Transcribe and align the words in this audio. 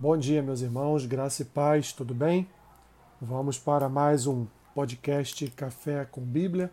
Bom 0.00 0.16
dia, 0.16 0.40
meus 0.40 0.60
irmãos, 0.60 1.04
graça 1.06 1.42
e 1.42 1.44
paz, 1.44 1.92
tudo 1.92 2.14
bem? 2.14 2.46
Vamos 3.20 3.58
para 3.58 3.88
mais 3.88 4.28
um 4.28 4.46
podcast 4.72 5.44
Café 5.50 6.04
com 6.04 6.20
Bíblia. 6.20 6.70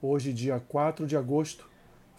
Hoje, 0.00 0.32
dia 0.32 0.60
4 0.60 1.04
de 1.04 1.16
agosto, 1.16 1.68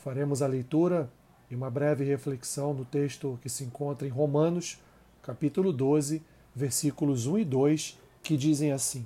faremos 0.04 0.42
a 0.42 0.48
leitura 0.48 1.10
e 1.50 1.56
uma 1.56 1.70
breve 1.70 2.04
reflexão 2.04 2.74
no 2.74 2.84
texto 2.84 3.40
que 3.42 3.48
se 3.48 3.64
encontra 3.64 4.06
em 4.06 4.12
Romanos, 4.12 4.78
capítulo 5.24 5.72
12, 5.72 6.22
versículos 6.54 7.26
1 7.26 7.38
e 7.38 7.46
2, 7.46 7.98
que 8.22 8.36
dizem 8.36 8.74
assim: 8.74 9.06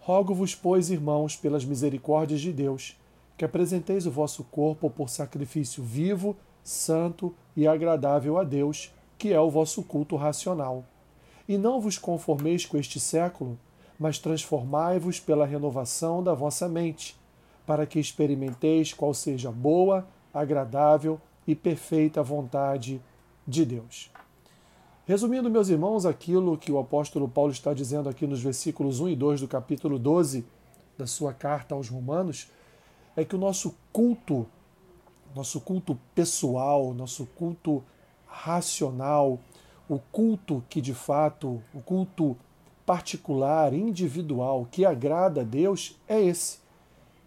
Rogo-vos, 0.00 0.56
pois, 0.56 0.90
irmãos, 0.90 1.36
pelas 1.36 1.64
misericórdias 1.64 2.40
de 2.40 2.52
Deus, 2.52 3.00
que 3.36 3.44
apresenteis 3.44 4.06
o 4.06 4.10
vosso 4.10 4.42
corpo 4.42 4.90
por 4.90 5.08
sacrifício 5.08 5.84
vivo, 5.84 6.36
santo 6.64 7.32
e 7.56 7.64
agradável 7.64 8.36
a 8.38 8.42
Deus, 8.42 8.92
que 9.18 9.32
é 9.32 9.40
o 9.40 9.50
vosso 9.50 9.82
culto 9.82 10.16
racional. 10.16 10.84
E 11.48 11.58
não 11.58 11.80
vos 11.80 11.98
conformeis 11.98 12.64
com 12.66 12.76
este 12.76 12.98
século, 12.98 13.58
mas 13.98 14.18
transformai-vos 14.18 15.20
pela 15.20 15.46
renovação 15.46 16.22
da 16.22 16.34
vossa 16.34 16.68
mente, 16.68 17.16
para 17.66 17.86
que 17.86 17.98
experimenteis 17.98 18.92
qual 18.92 19.14
seja 19.14 19.50
boa, 19.50 20.06
agradável 20.32 21.20
e 21.46 21.54
perfeita 21.54 22.22
vontade 22.22 23.00
de 23.46 23.64
Deus. 23.64 24.10
Resumindo, 25.06 25.50
meus 25.50 25.68
irmãos, 25.68 26.06
aquilo 26.06 26.56
que 26.56 26.72
o 26.72 26.78
apóstolo 26.78 27.28
Paulo 27.28 27.52
está 27.52 27.74
dizendo 27.74 28.08
aqui 28.08 28.26
nos 28.26 28.42
versículos 28.42 29.00
1 29.00 29.10
e 29.10 29.16
2 29.16 29.40
do 29.42 29.48
capítulo 29.48 29.98
12 29.98 30.44
da 30.96 31.06
sua 31.06 31.32
carta 31.34 31.74
aos 31.74 31.88
Romanos, 31.88 32.50
é 33.14 33.24
que 33.24 33.34
o 33.34 33.38
nosso 33.38 33.74
culto, 33.92 34.46
nosso 35.34 35.60
culto 35.60 35.98
pessoal, 36.14 36.94
nosso 36.94 37.26
culto 37.36 37.84
racional, 38.34 39.38
o 39.88 39.98
culto 39.98 40.64
que 40.68 40.80
de 40.80 40.94
fato, 40.94 41.62
o 41.72 41.80
culto 41.80 42.36
particular, 42.84 43.72
individual, 43.72 44.66
que 44.70 44.84
agrada 44.84 45.42
a 45.42 45.44
Deus, 45.44 45.98
é 46.08 46.20
esse: 46.20 46.58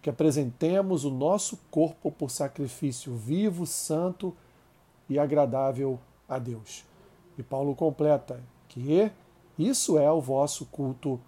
que 0.02 0.10
apresentemos 0.10 1.04
o 1.04 1.10
nosso 1.10 1.58
corpo 1.70 2.10
por 2.10 2.30
sacrifício 2.30 3.14
vivo, 3.14 3.66
santo 3.66 4.36
e 5.08 5.18
agradável 5.18 5.98
a 6.28 6.38
Deus. 6.38 6.84
E 7.36 7.42
Paulo 7.42 7.74
completa 7.74 8.40
que 8.68 9.10
isso 9.58 9.98
é 9.98 10.10
o 10.10 10.20
vosso 10.20 10.66
culto, 10.66 11.18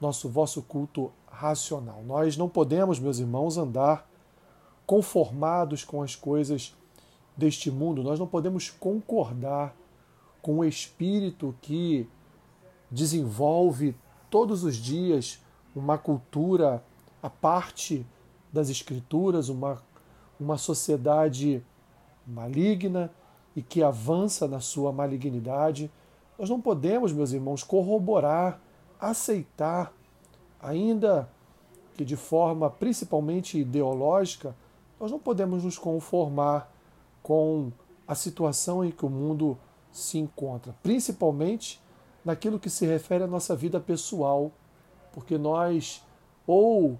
nosso 0.00 0.28
vosso 0.28 0.62
culto 0.62 1.12
racional. 1.26 2.02
Nós 2.04 2.36
não 2.36 2.48
podemos, 2.48 2.98
meus 2.98 3.18
irmãos, 3.18 3.56
andar 3.56 4.08
conformados 4.86 5.84
com 5.84 6.02
as 6.02 6.14
coisas 6.14 6.74
deste 7.36 7.70
mundo. 7.70 8.02
Nós 8.02 8.18
não 8.18 8.26
podemos 8.26 8.70
concordar 8.70 9.74
com 10.40 10.58
o 10.58 10.64
espírito 10.64 11.54
que 11.62 12.08
desenvolve 12.90 13.94
todos 14.28 14.64
os 14.64 14.76
dias 14.76 15.40
uma 15.74 15.96
cultura 15.96 16.82
a 17.22 17.30
parte 17.30 18.04
das 18.52 18.68
escrituras, 18.68 19.48
uma, 19.48 19.82
uma 20.38 20.58
sociedade 20.58 21.64
maligna 22.26 23.10
e 23.54 23.62
que 23.62 23.82
avança 23.82 24.46
na 24.46 24.60
sua 24.60 24.92
malignidade. 24.92 25.90
Nós 26.38 26.50
não 26.50 26.60
podemos, 26.60 27.12
meus 27.12 27.32
irmãos, 27.32 27.62
corroborar, 27.62 28.60
aceitar, 29.00 29.92
ainda 30.60 31.28
que 31.96 32.04
de 32.04 32.16
forma 32.16 32.70
principalmente 32.70 33.58
ideológica, 33.58 34.54
nós 34.98 35.10
não 35.10 35.18
podemos 35.18 35.64
nos 35.64 35.78
conformar 35.78 36.72
com 37.22 37.70
a 38.06 38.14
situação 38.14 38.84
em 38.84 38.90
que 38.90 39.06
o 39.06 39.10
mundo 39.10 39.56
se 39.90 40.18
encontra, 40.18 40.74
principalmente 40.82 41.80
naquilo 42.24 42.58
que 42.58 42.70
se 42.70 42.86
refere 42.86 43.24
à 43.24 43.26
nossa 43.26 43.54
vida 43.54 43.80
pessoal, 43.80 44.50
porque 45.12 45.36
nós 45.38 46.02
ou 46.46 46.98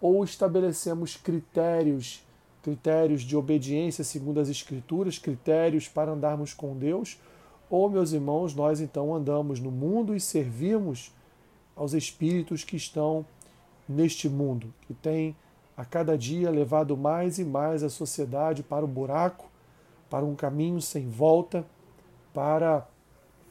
ou 0.00 0.22
estabelecemos 0.22 1.16
critérios 1.16 2.22
critérios 2.66 3.22
de 3.22 3.36
obediência 3.36 4.02
segundo 4.02 4.40
as 4.40 4.48
Escrituras, 4.48 5.20
critérios 5.20 5.86
para 5.86 6.10
andarmos 6.10 6.52
com 6.52 6.76
Deus, 6.76 7.16
ou, 7.70 7.88
meus 7.88 8.12
irmãos, 8.12 8.56
nós 8.56 8.80
então 8.80 9.14
andamos 9.14 9.60
no 9.60 9.70
mundo 9.70 10.16
e 10.16 10.20
servimos 10.20 11.14
aos 11.76 11.94
espíritos 11.94 12.64
que 12.64 12.74
estão 12.74 13.24
neste 13.88 14.28
mundo, 14.28 14.74
que 14.82 14.94
tem 14.94 15.36
a 15.76 15.84
cada 15.84 16.18
dia 16.18 16.50
levado 16.50 16.96
mais 16.96 17.38
e 17.38 17.44
mais 17.44 17.84
a 17.84 17.88
sociedade 17.88 18.64
para 18.64 18.84
o 18.84 18.88
buraco, 18.88 19.48
para 20.08 20.24
um 20.24 20.34
caminho 20.34 20.80
sem 20.80 21.08
volta, 21.08 21.64
para 22.32 22.86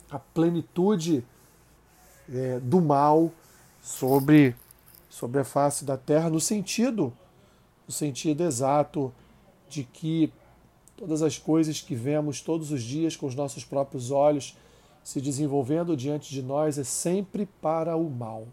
a 0.09 0.19
plenitude 0.19 1.25
é, 2.29 2.59
do 2.59 2.81
mal 2.81 3.31
sobre, 3.81 4.55
sobre 5.09 5.41
a 5.41 5.43
face 5.43 5.83
da 5.83 5.97
terra, 5.97 6.29
no 6.29 6.39
sentido 6.39 7.13
no 7.87 7.93
sentido 7.93 8.43
exato 8.43 9.13
de 9.69 9.83
que 9.83 10.31
todas 10.97 11.21
as 11.21 11.37
coisas 11.37 11.81
que 11.81 11.95
vemos 11.95 12.41
todos 12.41 12.71
os 12.71 12.81
dias 12.81 13.15
com 13.15 13.27
os 13.27 13.35
nossos 13.35 13.63
próprios 13.63 14.11
olhos 14.11 14.57
se 15.03 15.21
desenvolvendo 15.21 15.95
diante 15.95 16.31
de 16.31 16.41
nós 16.41 16.77
é 16.77 16.83
sempre 16.83 17.45
para 17.61 17.95
o 17.95 18.09
mal. 18.09 18.47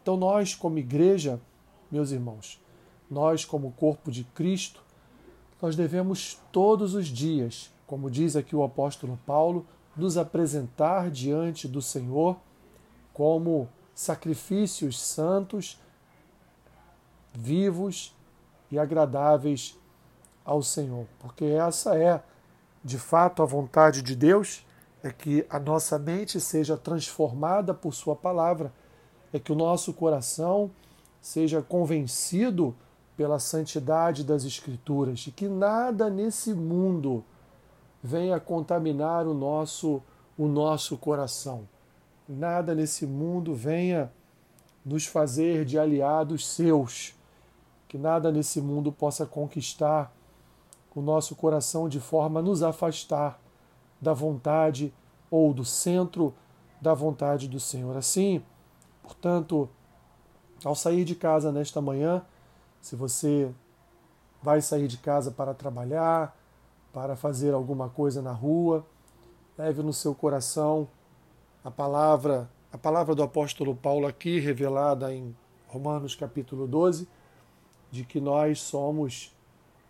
Então, 0.00 0.16
nós, 0.16 0.54
como 0.54 0.78
igreja, 0.78 1.40
meus 1.90 2.12
irmãos, 2.12 2.60
nós, 3.10 3.44
como 3.44 3.72
corpo 3.72 4.10
de 4.10 4.24
Cristo, 4.24 4.82
nós 5.62 5.76
devemos 5.76 6.40
todos 6.50 6.96
os 6.96 7.06
dias, 7.06 7.72
como 7.86 8.10
diz 8.10 8.34
aqui 8.34 8.56
o 8.56 8.64
apóstolo 8.64 9.16
Paulo, 9.24 9.64
nos 9.96 10.18
apresentar 10.18 11.08
diante 11.08 11.68
do 11.68 11.80
Senhor 11.80 12.36
como 13.14 13.68
sacrifícios 13.94 15.00
santos, 15.00 15.80
vivos 17.32 18.12
e 18.72 18.78
agradáveis 18.78 19.78
ao 20.44 20.62
Senhor, 20.62 21.06
porque 21.20 21.44
essa 21.44 21.96
é, 21.96 22.20
de 22.82 22.98
fato, 22.98 23.40
a 23.40 23.46
vontade 23.46 24.02
de 24.02 24.16
Deus, 24.16 24.66
é 25.00 25.12
que 25.12 25.46
a 25.48 25.60
nossa 25.60 25.96
mente 25.96 26.40
seja 26.40 26.76
transformada 26.76 27.72
por 27.72 27.94
Sua 27.94 28.16
palavra, 28.16 28.72
é 29.32 29.38
que 29.38 29.52
o 29.52 29.56
nosso 29.56 29.92
coração 29.92 30.72
seja 31.20 31.62
convencido 31.62 32.74
pela 33.16 33.38
santidade 33.38 34.24
das 34.24 34.44
Escrituras 34.44 35.26
e 35.26 35.30
que 35.30 35.48
nada 35.48 36.08
nesse 36.08 36.54
mundo 36.54 37.24
venha 38.02 38.40
contaminar 38.40 39.26
o 39.26 39.34
nosso, 39.34 40.02
o 40.36 40.48
nosso 40.48 40.96
coração. 40.96 41.68
Nada 42.28 42.74
nesse 42.74 43.06
mundo 43.06 43.54
venha 43.54 44.12
nos 44.84 45.06
fazer 45.06 45.64
de 45.64 45.78
aliados 45.78 46.46
seus 46.46 47.14
que 47.92 47.98
nada 47.98 48.32
nesse 48.32 48.58
mundo 48.58 48.90
possa 48.90 49.26
conquistar 49.26 50.10
o 50.94 51.02
nosso 51.02 51.36
coração 51.36 51.90
de 51.90 52.00
forma 52.00 52.40
a 52.40 52.42
nos 52.42 52.62
afastar 52.62 53.38
da 54.00 54.14
vontade 54.14 54.94
ou 55.30 55.52
do 55.52 55.62
centro 55.62 56.34
da 56.80 56.94
vontade 56.94 57.46
do 57.46 57.60
Senhor. 57.60 57.94
Assim, 57.94 58.42
portanto, 59.02 59.68
ao 60.64 60.74
sair 60.74 61.04
de 61.04 61.14
casa 61.14 61.52
nesta 61.52 61.82
manhã, 61.82 62.24
se 62.82 62.96
você 62.96 63.48
vai 64.42 64.60
sair 64.60 64.88
de 64.88 64.98
casa 64.98 65.30
para 65.30 65.54
trabalhar, 65.54 66.36
para 66.92 67.14
fazer 67.14 67.54
alguma 67.54 67.88
coisa 67.88 68.20
na 68.20 68.32
rua, 68.32 68.84
leve 69.56 69.82
no 69.82 69.92
seu 69.92 70.14
coração 70.14 70.88
a 71.64 71.70
palavra, 71.70 72.50
a 72.72 72.76
palavra 72.76 73.14
do 73.14 73.22
apóstolo 73.22 73.72
Paulo 73.74 74.04
aqui 74.04 74.40
revelada 74.40 75.14
em 75.14 75.34
Romanos 75.68 76.16
capítulo 76.16 76.66
12 76.66 77.08
de 77.90 78.04
que 78.04 78.20
nós 78.20 78.60
somos 78.60 79.32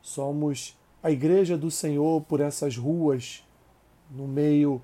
somos 0.03 0.77
a 1.03 1.11
igreja 1.11 1.57
do 1.57 1.71
Senhor 1.71 2.21
por 2.23 2.41
essas 2.41 2.77
ruas 2.77 3.43
no 4.11 4.29
meio 4.29 4.83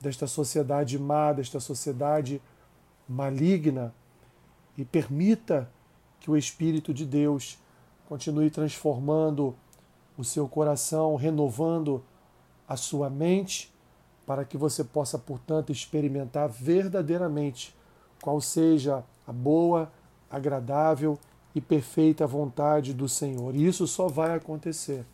desta 0.00 0.26
sociedade 0.26 0.98
má, 0.98 1.32
desta 1.32 1.60
sociedade 1.60 2.42
maligna 3.08 3.94
e 4.76 4.84
permita 4.84 5.70
que 6.20 6.30
o 6.30 6.36
espírito 6.36 6.92
de 6.92 7.04
Deus 7.04 7.58
continue 8.08 8.50
transformando 8.50 9.54
o 10.16 10.24
seu 10.24 10.48
coração, 10.48 11.14
renovando 11.14 12.02
a 12.66 12.76
sua 12.76 13.08
mente, 13.08 13.72
para 14.26 14.44
que 14.44 14.56
você 14.56 14.84
possa, 14.84 15.18
portanto, 15.18 15.72
experimentar 15.72 16.48
verdadeiramente 16.48 17.74
qual 18.20 18.40
seja 18.40 19.04
a 19.26 19.32
boa, 19.32 19.90
agradável 20.30 21.18
e 21.54 21.60
perfeita 21.60 22.26
vontade 22.26 22.92
do 22.92 23.08
Senhor. 23.08 23.54
E 23.54 23.66
isso 23.66 23.86
só 23.86 24.08
vai 24.08 24.34
acontecer 24.34 25.06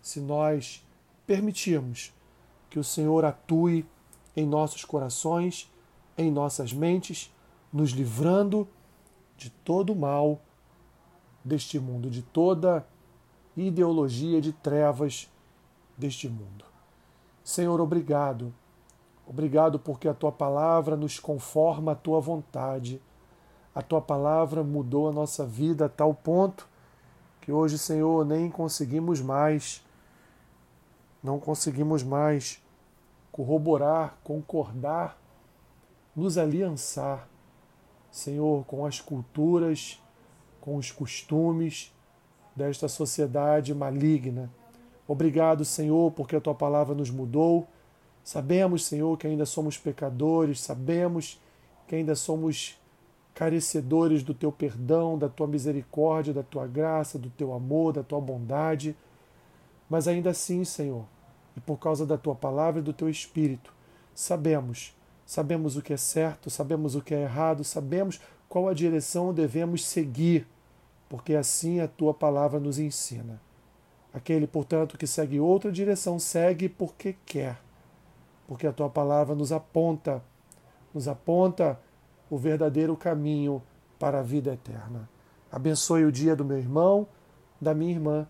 se 0.00 0.20
nós 0.20 0.86
permitirmos 1.26 2.12
que 2.70 2.78
o 2.78 2.84
Senhor 2.84 3.24
atue 3.24 3.86
em 4.36 4.46
nossos 4.46 4.84
corações, 4.84 5.70
em 6.16 6.30
nossas 6.30 6.72
mentes, 6.72 7.32
nos 7.72 7.90
livrando 7.90 8.68
de 9.36 9.50
todo 9.50 9.92
o 9.92 9.96
mal 9.96 10.40
deste 11.44 11.78
mundo, 11.78 12.10
de 12.10 12.22
toda 12.22 12.86
ideologia 13.56 14.40
de 14.40 14.52
trevas 14.52 15.30
deste 15.96 16.28
mundo. 16.28 16.64
Senhor, 17.42 17.80
obrigado, 17.80 18.52
Obrigado 19.26 19.78
porque 19.78 20.06
a 20.06 20.14
tua 20.14 20.30
palavra 20.30 20.96
nos 20.96 21.18
conforma 21.18 21.92
à 21.92 21.94
tua 21.94 22.20
vontade. 22.20 23.00
A 23.74 23.80
tua 23.80 24.00
palavra 24.00 24.62
mudou 24.62 25.08
a 25.08 25.12
nossa 25.12 25.46
vida 25.46 25.86
a 25.86 25.88
tal 25.88 26.14
ponto 26.14 26.68
que 27.40 27.50
hoje, 27.50 27.78
Senhor, 27.78 28.24
nem 28.24 28.50
conseguimos 28.50 29.20
mais, 29.20 29.84
não 31.22 31.38
conseguimos 31.38 32.02
mais 32.02 32.62
corroborar, 33.32 34.16
concordar, 34.22 35.18
nos 36.14 36.38
aliançar, 36.38 37.28
Senhor, 38.14 38.64
com 38.66 38.86
as 38.86 39.00
culturas, 39.00 40.00
com 40.60 40.76
os 40.76 40.92
costumes 40.92 41.92
desta 42.54 42.86
sociedade 42.86 43.74
maligna. 43.74 44.48
Obrigado, 45.06 45.64
Senhor, 45.64 46.12
porque 46.12 46.36
a 46.36 46.40
tua 46.40 46.54
palavra 46.54 46.94
nos 46.94 47.10
mudou. 47.10 47.66
Sabemos, 48.22 48.84
Senhor, 48.84 49.18
que 49.18 49.26
ainda 49.26 49.44
somos 49.44 49.76
pecadores, 49.76 50.60
sabemos 50.60 51.42
que 51.88 51.96
ainda 51.96 52.14
somos 52.14 52.80
carecedores 53.34 54.22
do 54.22 54.32
teu 54.32 54.52
perdão, 54.52 55.18
da 55.18 55.28
tua 55.28 55.48
misericórdia, 55.48 56.32
da 56.32 56.44
tua 56.44 56.68
graça, 56.68 57.18
do 57.18 57.30
teu 57.30 57.52
amor, 57.52 57.94
da 57.94 58.04
tua 58.04 58.20
bondade. 58.20 58.96
Mas 59.90 60.06
ainda 60.06 60.30
assim, 60.30 60.64
Senhor, 60.64 61.04
e 61.56 61.60
por 61.60 61.80
causa 61.80 62.06
da 62.06 62.16
tua 62.16 62.36
palavra 62.36 62.80
e 62.80 62.84
do 62.84 62.92
teu 62.92 63.10
espírito, 63.10 63.74
sabemos, 64.14 64.94
sabemos 65.24 65.76
o 65.76 65.82
que 65.82 65.92
é 65.92 65.96
certo, 65.96 66.50
sabemos 66.50 66.94
o 66.94 67.00
que 67.00 67.14
é 67.14 67.22
errado, 67.22 67.64
sabemos 67.64 68.20
qual 68.48 68.68
a 68.68 68.74
direção 68.74 69.32
devemos 69.32 69.84
seguir, 69.84 70.46
porque 71.08 71.34
assim 71.34 71.80
a 71.80 71.88
tua 71.88 72.14
palavra 72.14 72.60
nos 72.60 72.78
ensina. 72.78 73.40
Aquele, 74.12 74.46
portanto, 74.46 74.96
que 74.96 75.06
segue 75.06 75.40
outra 75.40 75.72
direção, 75.72 76.18
segue 76.18 76.68
porque 76.68 77.16
quer, 77.26 77.60
porque 78.46 78.66
a 78.66 78.72
tua 78.72 78.88
palavra 78.88 79.34
nos 79.34 79.50
aponta, 79.50 80.22
nos 80.92 81.08
aponta 81.08 81.80
o 82.30 82.38
verdadeiro 82.38 82.96
caminho 82.96 83.62
para 83.98 84.20
a 84.20 84.22
vida 84.22 84.52
eterna. 84.52 85.08
Abençoe 85.50 86.04
o 86.04 86.12
dia 86.12 86.36
do 86.36 86.44
meu 86.44 86.58
irmão, 86.58 87.08
da 87.60 87.74
minha 87.74 87.92
irmã. 87.92 88.28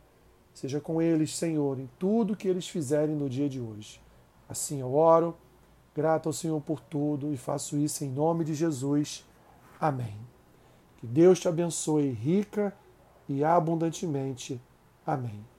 Seja 0.54 0.80
com 0.80 1.02
eles, 1.02 1.36
Senhor, 1.36 1.78
em 1.78 1.90
tudo 1.98 2.36
que 2.36 2.46
eles 2.46 2.68
fizerem 2.68 3.16
no 3.16 3.28
dia 3.28 3.48
de 3.48 3.60
hoje. 3.60 4.00
Assim 4.48 4.80
eu 4.80 4.94
oro, 4.94 5.36
grato 5.94 6.28
ao 6.28 6.32
Senhor 6.32 6.60
por 6.60 6.80
tudo 6.80 7.32
e 7.32 7.36
faço 7.36 7.76
isso 7.76 8.04
em 8.04 8.10
nome 8.10 8.44
de 8.44 8.54
Jesus. 8.54 9.24
Amém. 9.80 10.16
Que 10.98 11.06
Deus 11.06 11.38
te 11.38 11.48
abençoe 11.48 12.10
rica 12.10 12.74
e 13.28 13.44
abundantemente. 13.44 14.60
Amém. 15.06 15.53